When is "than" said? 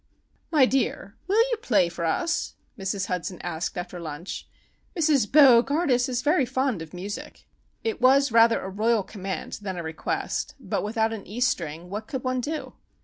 9.61-9.77